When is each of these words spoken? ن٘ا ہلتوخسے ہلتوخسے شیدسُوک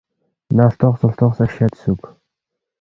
ن٘ا 0.55 0.65
ہلتوخسے 0.69 1.05
ہلتوخسے 1.09 1.45
شیدسُوک 1.55 2.01